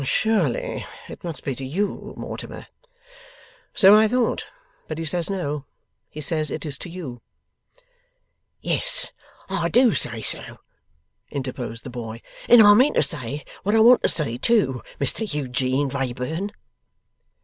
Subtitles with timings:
[0.03, 2.65] 'Surely it must be to you, Mortimer.'
[3.75, 4.45] 'So I thought,
[4.87, 5.65] but he says no.
[6.09, 7.21] He says it is to you.'
[8.61, 9.11] 'Yes,
[9.47, 10.57] I do say so,'
[11.29, 12.23] interposed the boy.
[12.49, 16.49] 'And I mean to say what I want to say, too, Mr Eugene Wrayburn!